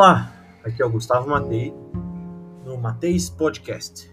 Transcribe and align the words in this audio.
Olá, 0.00 0.32
aqui 0.62 0.80
é 0.80 0.86
o 0.86 0.90
Gustavo 0.90 1.28
Matei, 1.28 1.74
no 2.64 2.78
Mateis 2.78 3.28
Podcast. 3.28 4.08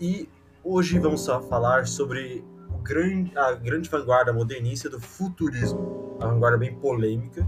E 0.00 0.28
hoje 0.62 1.00
vamos 1.00 1.26
falar 1.26 1.88
sobre 1.88 2.44
grande, 2.84 3.36
a 3.36 3.50
grande 3.54 3.90
vanguarda 3.90 4.32
modernista 4.32 4.88
do 4.88 5.00
futurismo. 5.00 5.80
Uma 6.20 6.28
vanguarda 6.28 6.56
bem 6.56 6.72
polêmica, 6.76 7.44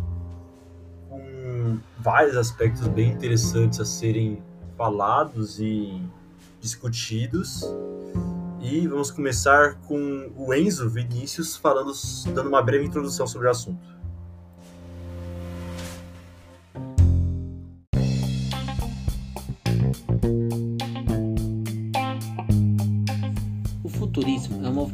com 1.09 1.79
vários 2.01 2.37
aspectos 2.37 2.89
bem 2.89 3.13
interessantes 3.13 3.79
a 3.79 3.85
serem 3.85 4.43
falados 4.77 5.61
e 5.61 6.03
discutidos. 6.61 7.63
E 8.61 8.85
vamos 8.89 9.13
começar 9.13 9.77
com 9.87 10.33
o 10.37 10.53
Enzo 10.53 10.91
Vinícius 10.91 11.55
falando, 11.55 11.93
dando 12.35 12.49
uma 12.49 12.61
breve 12.61 12.87
introdução 12.87 13.29
sobre 13.29 13.47
o 13.47 13.51
assunto. 13.53 13.79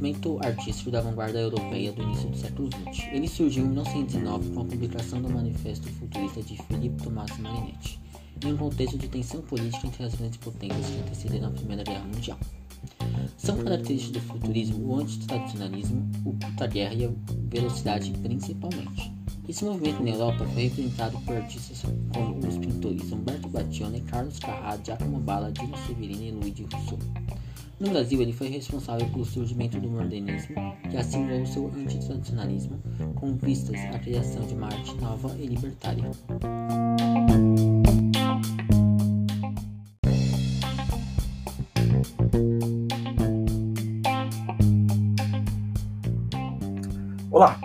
Movimento 0.04 0.38
artístico 0.42 0.90
da 0.90 1.00
vanguarda 1.00 1.40
europeia 1.40 1.90
do 1.90 2.02
início 2.02 2.28
do 2.28 2.36
século 2.36 2.68
XX. 2.68 3.06
Ele 3.10 3.26
surgiu 3.26 3.64
em 3.64 3.68
1909 3.68 4.50
com 4.50 4.60
a 4.60 4.64
publicação 4.64 5.22
do 5.22 5.30
Manifesto 5.30 5.88
Futurista 5.88 6.42
de 6.42 6.62
Philippe 6.64 7.02
Thomas 7.02 7.38
Marinetti, 7.38 7.98
em 8.44 8.52
um 8.52 8.56
contexto 8.58 8.98
de 8.98 9.08
tensão 9.08 9.40
política 9.40 9.86
entre 9.86 10.04
as 10.04 10.14
grandes 10.14 10.36
potências 10.36 10.86
que 10.86 11.00
antecederam 11.00 11.48
a 11.48 11.52
Primeira 11.52 11.82
Guerra 11.84 12.04
Mundial. 12.04 12.38
São 13.38 13.56
características 13.56 14.22
do 14.22 14.28
futurismo 14.28 14.86
o 14.86 15.00
antitradicionalismo, 15.00 16.10
o 16.26 16.34
puta 16.34 16.66
guerra 16.66 16.94
e 16.94 17.06
a 17.06 17.10
velocidade 17.48 18.10
principalmente. 18.10 19.10
Esse 19.48 19.64
movimento 19.64 20.02
na 20.02 20.10
Europa 20.10 20.44
foi 20.52 20.64
representado 20.64 21.18
por 21.20 21.34
artistas 21.34 21.82
como 22.12 22.46
os 22.46 22.58
pintores 22.58 23.10
Umberto 23.10 23.48
Battione, 23.48 24.02
Carlos 24.02 24.38
Carrà, 24.38 24.78
Giacomo 24.84 25.18
Balla, 25.20 25.50
Dino 25.50 25.76
Severino 25.86 26.22
e 26.22 26.30
Luigi 26.30 26.66
Rousseau. 26.70 26.98
No 27.80 27.90
Brasil, 27.90 28.22
ele 28.22 28.32
foi 28.32 28.48
responsável 28.48 29.04
pelo 29.08 29.24
surgimento 29.24 29.80
do 29.80 29.90
modernismo, 29.90 30.54
que 30.88 30.96
assimilou 30.96 31.44
seu 31.44 31.66
antitradicionalismo, 31.66 32.80
com 33.16 33.34
vistas 33.36 33.80
à 33.92 33.98
criação 33.98 34.46
de 34.46 34.54
uma 34.54 34.66
arte 34.66 34.94
nova 34.94 35.34
e 35.36 35.46
libertária. 35.48 36.08
Olá, 47.28 47.60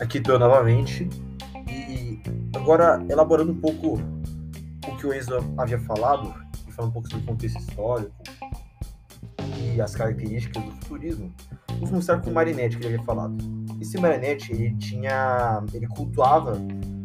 aqui 0.00 0.18
estou 0.18 0.36
novamente 0.36 1.08
e 1.70 2.20
agora 2.56 3.06
elaborando 3.08 3.52
um 3.52 3.60
pouco 3.60 4.00
o 4.88 4.96
que 4.96 5.06
o 5.06 5.14
Enzo 5.14 5.36
havia 5.56 5.78
falado 5.78 6.34
e 6.66 6.72
falando 6.72 6.90
um 6.90 6.92
pouco 6.94 7.08
sobre 7.08 7.24
o 7.24 7.28
contexto 7.28 7.60
histórico 7.60 8.17
as 9.80 9.94
características 9.94 10.62
do 10.62 10.70
futurismo, 10.72 11.34
vamos 11.74 11.90
começar 11.90 12.18
com 12.20 12.30
o 12.30 12.34
Marinetti 12.34 12.76
que 12.76 12.86
ele 12.86 12.94
havia 12.94 13.06
falado. 13.06 13.36
Esse 13.80 13.98
Marinetti 13.98 14.52
ele 14.52 14.74
tinha, 14.76 15.62
ele 15.72 15.86
cultuava 15.88 16.58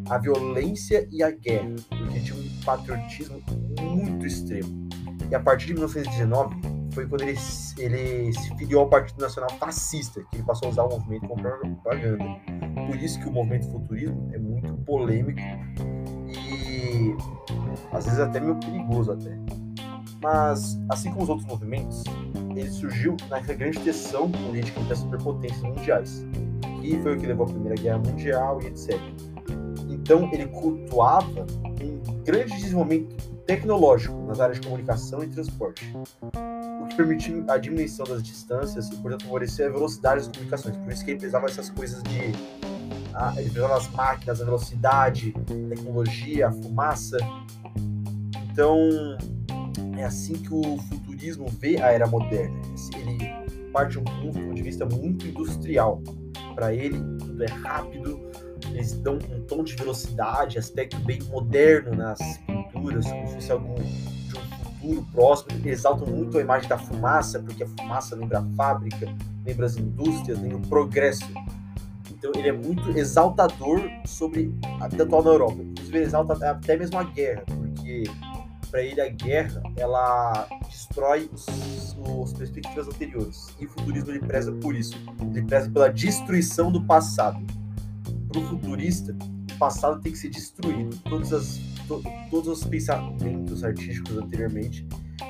a 0.10 0.18
violência 0.18 1.08
e 1.12 1.24
a 1.24 1.32
guerra, 1.32 1.76
porque 1.90 2.20
tinha 2.20 2.38
um 2.38 2.50
patriotismo 2.66 3.42
muito 3.82 4.26
extremo. 4.26 4.88
E 5.30 5.36
a 5.36 5.40
partir 5.40 5.68
de 5.68 5.74
1919 5.74 6.56
foi 6.94 7.08
quando 7.08 7.22
ele, 7.22 7.38
ele 7.78 8.34
se 8.34 8.56
filiou 8.56 8.82
ao 8.82 8.90
Partido 8.90 9.20
Nacional 9.20 9.50
Fascista, 9.58 10.22
que 10.30 10.38
ele 10.38 10.44
passou 10.44 10.68
a 10.68 10.72
usar 10.72 10.84
o 10.84 10.90
movimento 10.90 11.28
como 11.28 11.42
propaganda. 11.42 12.24
Por 12.88 12.96
isso 12.98 13.20
que 13.20 13.28
o 13.28 13.32
movimento 13.32 13.72
futurismo 13.72 14.30
é 14.34 14.38
muito 14.38 14.74
polêmico 14.84 15.40
e 16.28 17.16
às 17.92 18.06
vezes 18.06 18.20
até 18.20 18.40
meio 18.40 18.60
perigoso 18.60 19.12
até. 19.12 19.36
Mas, 20.22 20.80
assim 20.90 21.10
como 21.10 21.24
os 21.24 21.30
outros 21.30 21.48
movimentos, 21.48 22.04
ele 22.56 22.70
surgiu 22.70 23.16
na 23.30 23.40
grande 23.40 23.80
tensão 23.80 24.30
política 24.32 24.80
entre 24.80 24.94
as 24.94 25.00
superpotências 25.00 25.62
mundiais, 25.62 26.26
que 26.82 27.00
foi 27.02 27.16
o 27.16 27.20
que 27.20 27.26
levou 27.26 27.46
à 27.46 27.50
Primeira 27.50 27.76
Guerra 27.76 28.00
Mundial 28.00 28.62
e 28.62 28.68
etc. 28.68 29.00
Então, 29.90 30.30
ele 30.34 30.48
cultuava 30.48 31.46
um 31.82 32.24
grande 32.24 32.56
desenvolvimento 32.58 33.16
tecnológico 33.46 34.16
nas 34.26 34.40
áreas 34.40 34.60
de 34.60 34.68
comunicação 34.68 35.24
e 35.24 35.28
transporte, 35.28 35.94
o 36.82 36.88
que 36.88 36.96
permitiu 36.96 37.44
a 37.48 37.58
diminuição 37.58 38.06
das 38.06 38.22
distâncias 38.22 38.90
e, 38.90 38.96
portanto, 38.98 39.24
favorecer 39.24 39.68
a 39.68 39.72
velocidade 39.72 40.22
das 40.22 40.28
comunicações. 40.28 40.78
Por 40.78 40.92
isso 40.92 41.06
que 41.06 41.12
ele 41.12 41.20
precisava 41.20 41.46
dessas 41.46 41.70
coisas 41.70 42.02
de. 42.04 42.34
Ah, 43.14 43.34
ele 43.38 43.50
precisava 43.50 43.76
das 43.76 43.88
máquinas, 43.92 44.42
a 44.42 44.46
velocidade, 44.46 45.34
a 45.38 45.70
tecnologia, 45.70 46.48
a 46.48 46.52
fumaça. 46.52 47.18
Então, 48.52 48.78
é 49.98 50.04
assim 50.04 50.34
que 50.34 50.54
o 50.54 50.78
futurismo 51.24 51.48
vê 51.60 51.82
a 51.82 51.92
era 51.92 52.06
moderna. 52.06 52.60
Ele 52.98 53.72
parte 53.72 53.94
de 53.94 54.00
um 54.00 54.04
ponto 54.04 54.54
de 54.54 54.62
vista 54.62 54.86
muito 54.86 55.26
industrial. 55.26 56.02
Para 56.54 56.74
ele, 56.74 57.00
tudo 57.18 57.44
é 57.44 57.48
rápido, 57.48 58.30
eles 58.70 58.94
dão 58.94 59.16
um 59.16 59.42
tom 59.42 59.64
de 59.64 59.76
velocidade, 59.76 60.60
aspecto 60.60 61.00
bem 61.00 61.20
moderno 61.24 61.96
nas 61.96 62.20
pinturas, 62.46 63.10
como 63.10 63.28
se 63.28 63.34
fosse 63.34 63.52
algo 63.52 63.74
de 63.74 64.38
um 64.38 64.64
futuro 64.64 65.08
próximo. 65.12 65.52
Eles 65.54 65.80
exaltam 65.80 66.08
muito 66.08 66.38
a 66.38 66.42
imagem 66.42 66.70
da 66.70 66.78
fumaça, 66.78 67.40
porque 67.40 67.64
a 67.64 67.68
fumaça 67.68 68.16
lembra 68.16 68.40
a 68.40 68.46
fábrica, 68.56 69.08
lembra 69.44 69.66
as 69.66 69.78
indústrias, 69.78 70.40
lembra 70.40 70.58
o 70.58 70.68
progresso. 70.68 71.26
Então 72.12 72.32
ele 72.36 72.50
é 72.50 72.54
muito 72.54 72.92
exaltador 72.92 73.82
sobre 74.06 74.54
a 74.80 74.88
vida 74.88 75.04
atual 75.04 75.24
na 75.24 75.32
Europa. 75.32 75.64
Inclusive 75.64 75.98
ele 75.98 76.06
exalta 76.06 76.34
até 76.48 76.78
mesmo 76.78 77.00
a 77.00 77.04
guerra, 77.04 77.44
porque 77.48 78.04
para 78.74 78.82
ele 78.82 79.00
a 79.00 79.08
guerra 79.08 79.62
ela 79.78 80.48
destrói 80.68 81.30
os, 81.32 82.34
perspectivas 82.34 82.88
anteriores. 82.88 83.56
E 83.60 83.68
o 83.68 83.70
futurismo 83.70 84.10
ele 84.10 84.20
preza 84.20 84.52
por 84.52 84.76
isso. 84.76 84.96
Ele 85.32 85.44
preza 85.44 85.70
pela 85.70 85.90
destruição 85.90 86.72
do 86.72 86.84
passado. 86.84 87.40
Para 88.28 88.42
o 88.42 88.48
futurista, 88.48 89.16
o 89.54 89.58
passado 89.60 90.02
tem 90.02 90.12
que 90.12 90.18
ser 90.18 90.30
destruído. 90.30 90.98
Todos, 91.04 91.32
as, 91.32 91.60
to, 91.88 92.02
todos 92.32 92.48
os 92.48 92.64
pensamentos 92.64 93.64
artísticos 93.64 94.18
anteriormente 94.18 94.88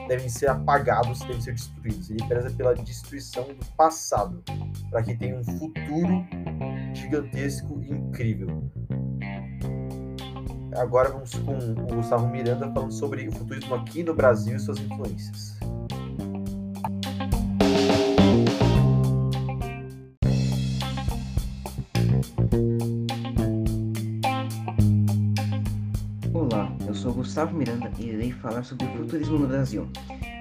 devem 0.07 0.29
ser 0.29 0.49
apagados, 0.49 1.19
devem 1.19 1.41
ser 1.41 1.51
destruídos. 1.51 2.09
Ele 2.09 2.25
preza 2.25 2.49
pela 2.51 2.73
destruição 2.73 3.43
do 3.43 3.65
passado, 3.75 4.41
para 4.89 5.03
que 5.03 5.17
tenha 5.17 5.37
um 5.37 5.43
futuro 5.43 6.25
gigantesco 6.93 7.81
e 7.81 7.91
incrível. 7.91 8.71
Agora 10.75 11.09
vamos 11.09 11.33
com 11.35 11.53
o 11.53 11.95
Gustavo 11.95 12.27
Miranda 12.27 12.71
falando 12.71 12.91
sobre 12.91 13.27
o 13.27 13.31
futurismo 13.31 13.75
aqui 13.75 14.03
no 14.03 14.13
Brasil 14.13 14.55
e 14.55 14.59
suas 14.59 14.79
influências. 14.79 15.55
Olá, 26.33 26.71
eu 26.87 26.93
sou 26.95 27.13
Gustavo 27.13 27.55
Miranda 27.55 27.91
e 27.99 28.09
irei 28.09 28.31
falar 28.31 28.63
sobre 28.63 28.85
o 28.85 28.97
futurismo 28.97 29.39
no 29.39 29.47
Brasil. 29.47 29.87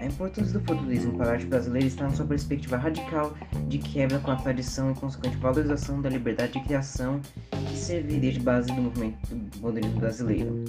A 0.02 0.06
importância 0.06 0.58
do 0.58 0.66
futurismo 0.66 1.16
para 1.16 1.30
a 1.30 1.32
arte 1.34 1.46
brasileira 1.46 1.86
está 1.86 2.02
na 2.02 2.10
sua 2.10 2.26
perspectiva 2.26 2.76
radical 2.76 3.36
de 3.68 3.78
quebra 3.78 4.18
com 4.18 4.32
a 4.32 4.36
tradição 4.36 4.90
e 4.90 4.94
consequente 4.94 5.36
valorização 5.36 6.02
da 6.02 6.10
liberdade 6.10 6.54
de 6.54 6.60
criação 6.64 7.20
que 7.68 7.78
serviria 7.78 8.32
de 8.32 8.40
base 8.40 8.66
do 8.66 8.82
movimento 8.82 9.16
modernismo 9.60 10.00
brasileiro. 10.00 10.64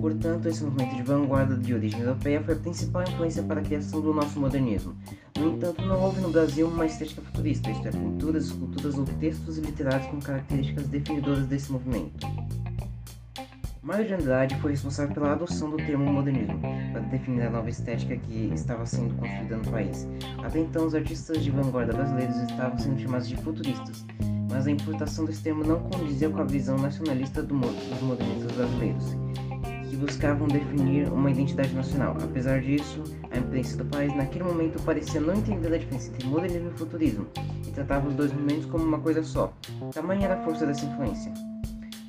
Portanto, 0.00 0.46
esse 0.46 0.62
movimento 0.62 0.94
de 0.94 1.02
vanguarda 1.02 1.56
de 1.56 1.74
origem 1.74 1.98
europeia 1.98 2.40
foi 2.44 2.54
a 2.54 2.58
principal 2.58 3.02
influência 3.02 3.42
para 3.42 3.60
a 3.60 3.64
criação 3.64 4.00
do 4.00 4.14
nosso 4.14 4.38
modernismo. 4.38 4.94
No 5.36 5.56
entanto, 5.56 5.82
não 5.82 6.00
houve 6.00 6.20
no 6.20 6.30
Brasil 6.30 6.68
uma 6.68 6.86
estética 6.86 7.22
futurista, 7.22 7.72
isto 7.72 7.88
é, 7.88 7.90
pinturas, 7.90 8.44
esculturas 8.44 8.96
ou 8.96 9.04
textos 9.04 9.58
literários 9.58 10.06
com 10.06 10.20
características 10.20 10.86
definidoras 10.86 11.44
desse 11.46 11.72
movimento. 11.72 12.24
Mário 13.90 14.06
de 14.06 14.14
Andrade 14.14 14.56
foi 14.60 14.70
responsável 14.70 15.12
pela 15.12 15.32
adoção 15.32 15.68
do 15.68 15.76
termo 15.76 16.04
modernismo 16.12 16.60
para 16.92 17.00
definir 17.00 17.42
a 17.42 17.50
nova 17.50 17.68
estética 17.68 18.16
que 18.16 18.48
estava 18.54 18.86
sendo 18.86 19.16
construída 19.16 19.56
no 19.56 19.68
país. 19.68 20.06
Até 20.44 20.60
então, 20.60 20.86
os 20.86 20.94
artistas 20.94 21.42
de 21.42 21.50
vanguarda 21.50 21.92
brasileiros 21.92 22.36
estavam 22.36 22.78
sendo 22.78 23.00
chamados 23.00 23.28
de 23.28 23.36
futuristas, 23.38 24.06
mas 24.48 24.68
a 24.68 24.70
importação 24.70 25.24
desse 25.24 25.42
termo 25.42 25.64
não 25.64 25.80
condizia 25.80 26.30
com 26.30 26.40
a 26.40 26.44
visão 26.44 26.78
nacionalista 26.78 27.42
do, 27.42 27.58
dos 27.58 28.00
modernistas 28.00 28.52
brasileiros, 28.52 29.16
que 29.90 29.96
buscavam 29.96 30.46
definir 30.46 31.08
uma 31.08 31.28
identidade 31.28 31.74
nacional. 31.74 32.16
Apesar 32.22 32.60
disso, 32.60 33.02
a 33.32 33.38
imprensa 33.38 33.76
do 33.76 33.86
país 33.86 34.14
naquele 34.14 34.44
momento 34.44 34.80
parecia 34.84 35.20
não 35.20 35.34
entender 35.34 35.74
a 35.74 35.78
diferença 35.78 36.12
entre 36.12 36.28
modernismo 36.28 36.70
e 36.72 36.78
futurismo 36.78 37.26
e 37.66 37.72
tratava 37.72 38.06
os 38.06 38.14
dois 38.14 38.32
movimentos 38.32 38.66
como 38.66 38.84
uma 38.84 39.00
coisa 39.00 39.24
só. 39.24 39.52
Tamanha 39.92 40.26
era 40.26 40.40
a 40.40 40.44
força 40.44 40.64
dessa 40.64 40.86
influência. 40.86 41.32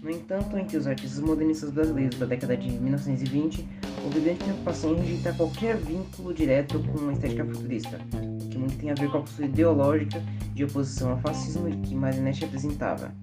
No 0.02 0.10
entanto, 0.10 0.58
entre 0.58 0.78
os 0.78 0.88
artistas 0.88 1.20
modernistas 1.20 1.70
brasileiros 1.70 2.18
da 2.18 2.26
década 2.26 2.58
de 2.58 2.72
1920, 2.72 3.68
houve 4.04 4.20
grande 4.20 4.44
preocupação 4.44 4.96
em 4.96 5.02
rejeitar 5.02 5.38
qualquer 5.38 5.78
vínculo 5.78 6.34
direto 6.34 6.80
com 6.80 7.08
a 7.08 7.14
estética 7.14 7.46
futurista, 7.46 8.00
o 8.42 8.50
que 8.50 8.58
muito 8.58 8.78
tem 8.78 8.90
a 8.90 8.96
ver 8.96 9.12
com 9.12 9.20
a 9.20 9.22
postura 9.22 9.48
ideológica 9.48 10.20
de 10.56 10.64
oposição 10.64 11.12
ao 11.12 11.20
fascismo 11.20 11.70
que 11.84 11.94
Marinetti 11.94 12.46
apresentava. 12.46 13.14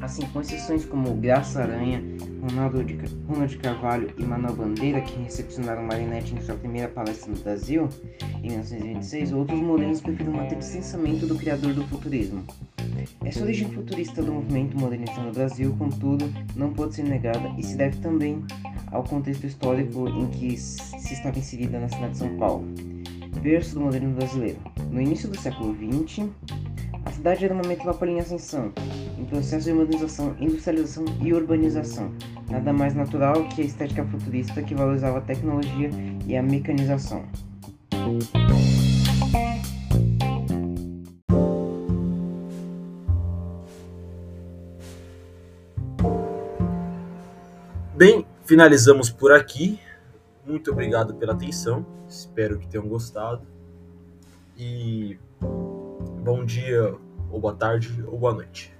Assim, 0.00 0.22
com 0.32 0.40
exceções 0.40 0.86
como 0.86 1.14
Graça 1.16 1.60
Aranha, 1.60 2.02
Ronaldo 2.40 2.82
de, 2.82 2.98
Ronald 3.28 3.56
Carvalho 3.58 4.10
e 4.18 4.22
Manuel 4.24 4.56
Bandeira, 4.56 5.02
que 5.02 5.22
recepcionaram 5.22 5.82
Marinette 5.82 6.34
em 6.34 6.40
sua 6.40 6.54
primeira 6.54 6.88
palestra 6.88 7.30
no 7.30 7.38
Brasil, 7.38 7.90
em 8.42 8.48
1926, 8.48 9.32
outros 9.32 9.60
modelos 9.60 10.00
preferem 10.00 10.32
manter 10.32 10.56
distanciamento 10.56 11.26
do 11.26 11.36
criador 11.36 11.74
do 11.74 11.86
futurismo. 11.86 12.42
Essa 13.24 13.42
origem 13.42 13.68
futurista 13.70 14.22
do 14.22 14.32
movimento 14.32 14.78
modernista 14.78 15.20
no 15.20 15.32
Brasil, 15.32 15.74
contudo, 15.78 16.32
não 16.56 16.72
pode 16.72 16.94
ser 16.94 17.04
negada 17.04 17.52
e 17.58 17.62
se 17.62 17.76
deve 17.76 17.98
também 17.98 18.44
ao 18.90 19.02
contexto 19.02 19.46
histórico 19.46 20.08
em 20.08 20.26
que 20.28 20.56
se 20.56 21.14
estava 21.14 21.38
inserida 21.38 21.78
na 21.78 21.88
cidade 21.88 22.12
de 22.12 22.18
São 22.18 22.36
Paulo. 22.36 22.64
Berço 23.40 23.74
do 23.74 23.80
modernismo 23.80 24.16
brasileiro. 24.16 24.58
No 24.90 25.00
início 25.00 25.28
do 25.28 25.38
século 25.38 25.74
XX, 25.74 26.28
a 27.04 27.10
cidade 27.10 27.44
era 27.44 27.54
uma 27.54 27.66
metrópole 27.66 28.12
em 28.12 28.20
ascensão, 28.20 28.72
em 29.18 29.24
processo 29.24 29.66
de 29.66 29.72
modernização, 29.72 30.36
industrialização 30.38 31.04
e 31.20 31.32
urbanização. 31.32 32.12
Nada 32.48 32.72
mais 32.72 32.94
natural 32.94 33.48
que 33.48 33.62
a 33.62 33.64
estética 33.64 34.04
futurista 34.04 34.62
que 34.62 34.74
valorizava 34.74 35.18
a 35.18 35.22
tecnologia 35.22 35.90
e 36.26 36.36
a 36.36 36.42
mecanização. 36.42 37.24
finalizamos 48.52 49.08
por 49.08 49.32
aqui. 49.32 49.80
Muito 50.44 50.70
obrigado 50.70 51.14
pela 51.14 51.32
atenção. 51.32 51.86
Espero 52.06 52.58
que 52.58 52.68
tenham 52.68 52.86
gostado. 52.86 53.46
E 54.58 55.18
bom 56.22 56.44
dia, 56.44 56.94
ou 57.30 57.40
boa 57.40 57.54
tarde, 57.54 58.04
ou 58.06 58.18
boa 58.18 58.34
noite. 58.34 58.70